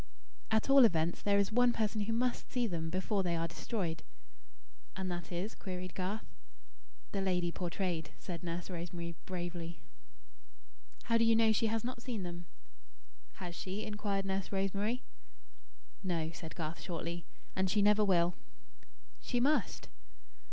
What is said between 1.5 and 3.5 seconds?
one person who must see them, before they are